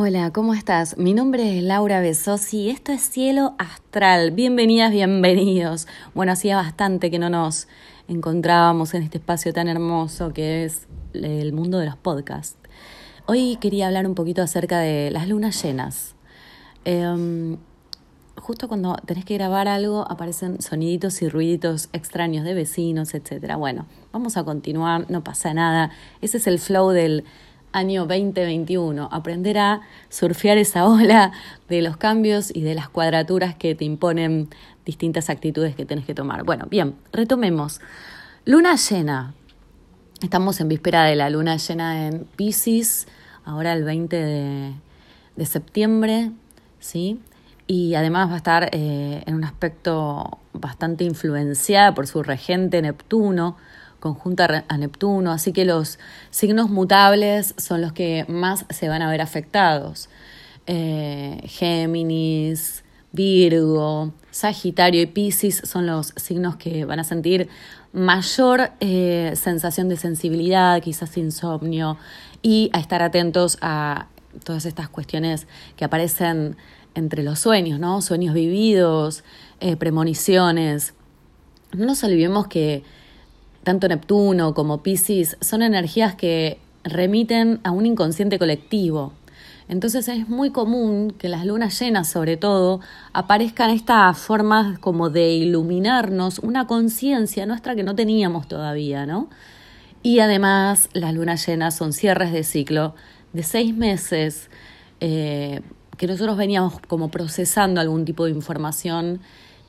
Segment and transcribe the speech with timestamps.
[0.00, 0.96] Hola, ¿cómo estás?
[0.96, 4.30] Mi nombre es Laura Besosi y esto es Cielo Astral.
[4.30, 5.88] Bienvenidas, bienvenidos.
[6.14, 7.66] Bueno, hacía bastante que no nos
[8.06, 12.56] encontrábamos en este espacio tan hermoso que es el mundo de los podcasts.
[13.26, 16.14] Hoy quería hablar un poquito acerca de las lunas llenas.
[16.84, 17.56] Em,
[18.36, 23.56] justo cuando tenés que grabar algo aparecen soniditos y ruiditos extraños de vecinos, etc.
[23.56, 25.90] Bueno, vamos a continuar, no pasa nada.
[26.20, 27.24] Ese es el flow del
[27.72, 31.32] año 2021, aprender a surfear esa ola
[31.68, 34.48] de los cambios y de las cuadraturas que te imponen
[34.84, 36.44] distintas actitudes que tienes que tomar.
[36.44, 37.80] Bueno, bien, retomemos.
[38.44, 39.34] Luna llena.
[40.22, 43.06] Estamos en víspera de la luna llena en Pisces,
[43.44, 44.16] ahora el 20
[45.36, 46.32] de, septiembre,
[46.80, 47.20] ¿sí?
[47.66, 53.56] Y además va a estar eh, en un aspecto bastante influenciada por su regente Neptuno,
[54.00, 55.98] conjunta a Neptuno, así que los
[56.30, 60.08] signos mutables son los que más se van a ver afectados.
[60.66, 67.48] Eh, Géminis, Virgo, Sagitario y Piscis son los signos que van a sentir
[67.92, 71.96] mayor eh, sensación de sensibilidad, quizás insomnio,
[72.42, 74.08] y a estar atentos a
[74.44, 75.46] todas estas cuestiones
[75.76, 76.56] que aparecen
[76.94, 78.02] entre los sueños, ¿no?
[78.02, 79.24] Sueños vividos,
[79.60, 80.94] eh, premoniciones.
[81.72, 82.84] No nos olvidemos que
[83.68, 89.12] tanto Neptuno como Pisces son energías que remiten a un inconsciente colectivo.
[89.68, 92.80] Entonces es muy común que las lunas llenas, sobre todo,
[93.12, 99.28] aparezcan estas formas como de iluminarnos una conciencia nuestra que no teníamos todavía, ¿no?
[100.02, 102.94] Y además las lunas llenas son cierres de ciclo
[103.34, 104.48] de seis meses
[105.00, 105.60] eh,
[105.98, 109.20] que nosotros veníamos como procesando algún tipo de información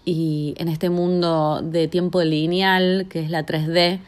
[0.06, 4.00] y en este mundo de tiempo lineal, que es la 3D,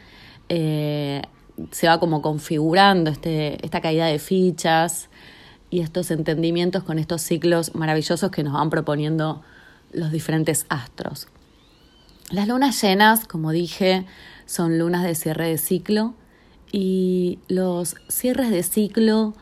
[0.48, 1.22] eh,
[1.70, 5.08] se va como configurando este, esta caída de fichas
[5.70, 9.42] y estos entendimientos con estos ciclos maravillosos que nos van proponiendo
[9.92, 11.28] los diferentes astros.
[12.30, 14.06] Las lunas llenas, como dije,
[14.46, 16.14] son lunas de cierre de ciclo
[16.72, 19.34] y los cierres de ciclo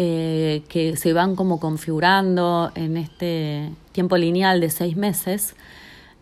[0.00, 5.56] eh, que se van como configurando en este tiempo lineal de seis meses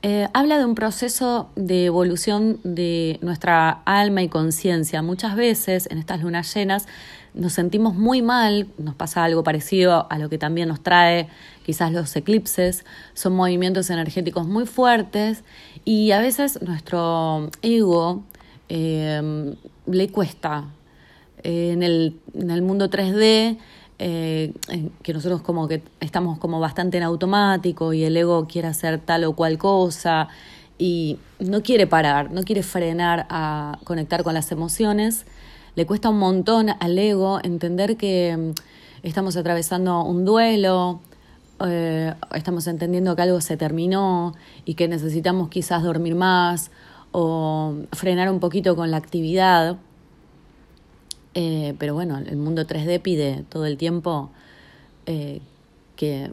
[0.09, 5.03] eh, habla de un proceso de evolución de nuestra alma y conciencia.
[5.03, 6.87] Muchas veces en estas lunas llenas
[7.35, 11.29] nos sentimos muy mal, nos pasa algo parecido a lo que también nos trae
[11.65, 15.43] quizás los eclipses, son movimientos energéticos muy fuertes
[15.85, 18.23] y a veces nuestro ego
[18.69, 19.57] eh,
[19.87, 20.67] le cuesta.
[21.47, 23.59] En, el, en el mundo 3D
[23.99, 24.53] eh,
[25.03, 29.25] que nosotros como que estamos como bastante en automático y el ego quiere hacer tal
[29.25, 30.29] o cual cosa
[30.79, 35.25] y no quiere parar, no quiere frenar a conectar con las emociones.
[35.77, 41.01] Le cuesta un montón al ego entender que mm, estamos atravesando un duelo,
[41.67, 44.35] eh, estamos entendiendo que algo se terminó
[44.67, 46.71] y que necesitamos quizás dormir más
[47.13, 49.79] o frenar un poquito con la actividad.
[51.39, 54.31] Eh, pero bueno, el mundo 3D pide todo el tiempo
[55.05, 55.43] eh,
[55.95, 56.31] que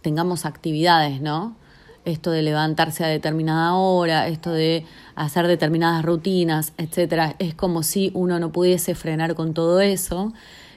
[0.00, 1.56] tengamos actividades, ¿no?
[2.04, 8.12] Esto de levantarse a determinada hora, esto de hacer determinadas rutinas, etcétera, es como si
[8.14, 10.32] uno no pudiese frenar con todo eso,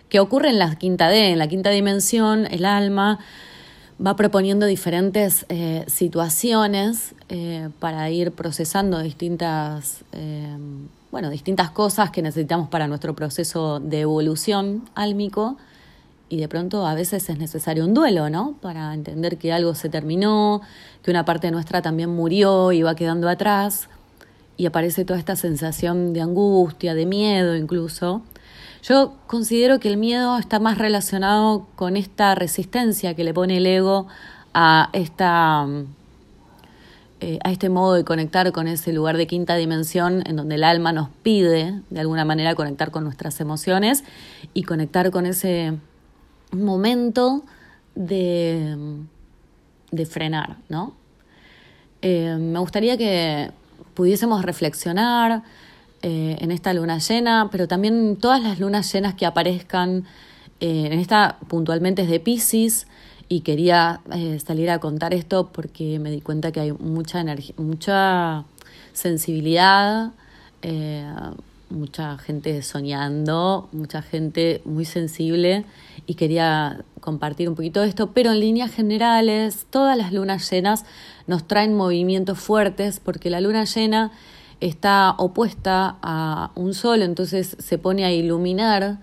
[0.10, 3.20] que ocurre en la quinta D, en la quinta dimensión, el alma
[4.04, 7.14] va proponiendo diferentes eh, situaciones
[7.80, 10.04] para ir procesando distintas
[11.12, 15.58] bueno, distintas cosas que necesitamos para nuestro proceso de evolución álmico
[16.30, 18.56] y de pronto a veces es necesario un duelo, ¿no?
[18.62, 20.62] Para entender que algo se terminó,
[21.04, 23.90] que una parte nuestra también murió y va quedando atrás
[24.56, 28.22] y aparece toda esta sensación de angustia, de miedo incluso.
[28.84, 33.68] Yo considero que el miedo está más relacionado con esta resistencia que le pone el
[33.68, 34.08] ego
[34.54, 35.68] a esta
[37.24, 40.64] eh, a este modo de conectar con ese lugar de quinta dimensión en donde el
[40.64, 44.04] alma nos pide de alguna manera conectar con nuestras emociones
[44.56, 45.74] y conectar con ese
[46.52, 47.44] momento
[47.94, 48.76] de,
[49.92, 50.96] de frenar, ¿no?
[52.02, 53.52] Eh, me gustaría que
[53.94, 55.44] pudiésemos reflexionar
[56.02, 60.06] eh, en esta luna llena, pero también todas las lunas llenas que aparezcan,
[60.60, 62.88] en esta puntualmente es de Pisces,
[63.32, 67.56] y quería eh, salir a contar esto porque me di cuenta que hay mucha energía,
[67.58, 68.44] mucha
[68.92, 70.12] sensibilidad,
[70.64, 71.10] eh,
[71.70, 75.64] mucha gente soñando, mucha gente muy sensible
[76.08, 80.84] y quería compartir un poquito de esto, pero en líneas generales todas las lunas llenas
[81.26, 84.12] nos traen movimientos fuertes porque la luna llena
[84.60, 88.98] está opuesta a un sol, entonces se pone a iluminar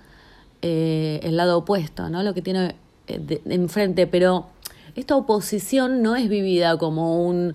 [0.61, 2.23] eh, el lado opuesto, ¿no?
[2.23, 2.75] Lo que tiene
[3.09, 4.47] enfrente, pero
[4.95, 7.55] esta oposición no es vivida como un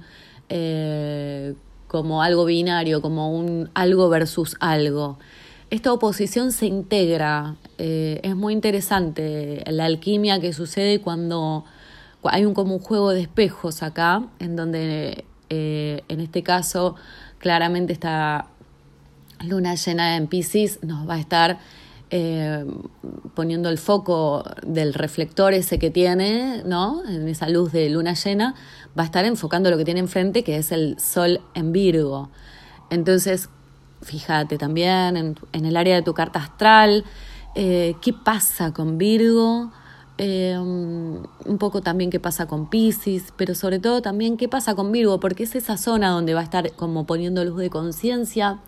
[0.50, 1.56] eh,
[1.88, 5.20] como algo binario, como un algo versus algo.
[5.70, 7.56] Esta oposición se integra.
[7.78, 11.66] Eh, es muy interesante la alquimia que sucede cuando
[12.24, 16.96] hay un como un juego de espejos acá, en donde en este caso
[17.38, 18.48] claramente esta
[19.44, 21.60] luna llena en Pisces nos va a estar
[22.10, 22.66] eh,
[23.34, 27.04] poniendo el foco del reflector ese que tiene, ¿no?
[27.06, 28.56] En esa luz de luna llena,
[28.98, 32.30] va a estar enfocando lo que tiene enfrente, que es el sol en Virgo.
[32.90, 33.50] Entonces,
[34.02, 37.04] fíjate también en, el área de tu carta astral,
[37.56, 39.72] eh, qué pasa con Virgo,
[40.20, 44.92] eh, un poco también qué pasa con Pisces, pero sobre todo también qué pasa con
[44.92, 48.60] Virgo, porque es esa zona donde va a estar como poniendo luz de conciencia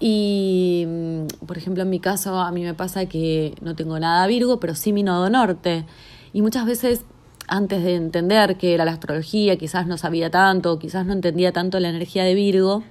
[0.00, 4.26] y, mm, por ejemplo, en mi caso, a mí me pasa que no tengo nada
[4.26, 5.84] Virgo, pero sí mi nodo norte.
[6.32, 7.02] Y muchas veces,
[7.48, 11.78] antes de entender qué era la astrología, quizás no sabía tanto, quizás no entendía tanto
[11.80, 12.82] la energía de Virgo.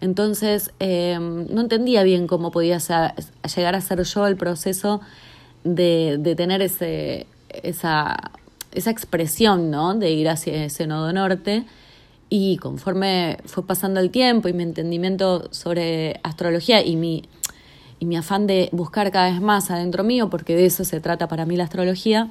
[0.00, 5.00] Entonces, em, no entendía bien cómo podía llegar a ser yo el proceso
[5.64, 7.26] de, de tener ese,
[7.62, 8.16] esa,
[8.72, 9.94] esa expresión, ¿no?
[9.94, 11.66] De ir hacia ese nodo norte
[12.30, 17.24] y conforme fue pasando el tiempo y mi entendimiento sobre astrología y mi,
[17.98, 21.28] y mi afán de buscar cada vez más adentro mío, porque de eso se trata
[21.28, 22.30] para mí la astrología,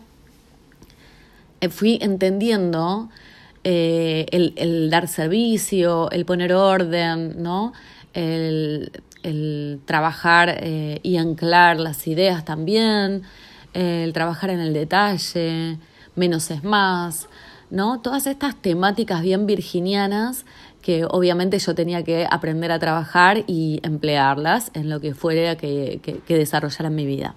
[1.62, 3.10] eh, fui entendiendo
[3.64, 7.74] eh, el, dar servicio, el poner orden, ¿no?
[8.14, 8.92] el,
[9.86, 13.24] trabajar eh, y anclar las ideas también,
[13.74, 15.78] el trabajar en el detalle,
[16.16, 17.28] menos es más.
[17.70, 18.00] ¿No?
[18.02, 20.46] Todas estas temáticas bien virginianas
[20.82, 26.00] que obviamente yo tenía que aprender a trabajar y emplearlas en lo que fuera que,
[26.02, 27.36] que, desarrollara en mi vida.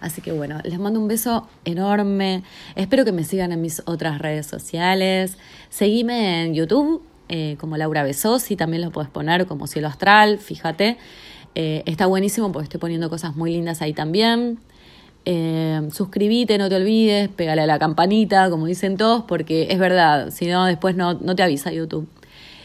[0.00, 2.42] Así que bueno, les mando un beso enorme.
[2.74, 5.38] Espero que me sigan en mis otras redes sociales.
[5.70, 10.38] Seguime en YouTube eh, como Laura Besos y también lo puedes poner como Cielo Astral,
[10.38, 10.98] fíjate.
[11.54, 14.58] Eh, está buenísimo porque estoy poniendo cosas muy lindas ahí también.
[15.24, 20.30] Eh, suscríbete, no te olvides, pégale a la campanita, como dicen todos, porque es verdad,
[20.30, 22.08] si no, después no, no te avisa YouTube.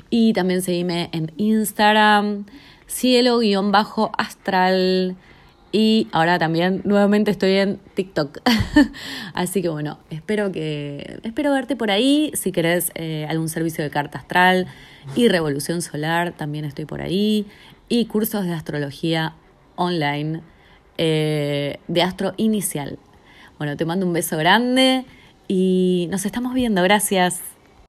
[0.09, 2.45] Y también seguime en Instagram,
[2.87, 5.15] cielo-astral.
[5.71, 8.39] Y ahora también nuevamente estoy en TikTok.
[9.33, 12.31] Así que bueno, espero que espero verte por ahí.
[12.35, 14.67] Si querés eh, algún servicio de carta astral
[15.15, 17.45] y revolución solar, también estoy por ahí.
[17.89, 19.33] Y cursos de astrología
[19.75, 20.41] online
[20.97, 22.99] eh, de Astro Inicial.
[23.57, 25.05] Bueno, te mando un beso grande
[25.47, 26.83] y nos estamos viendo.
[26.83, 27.56] Gracias.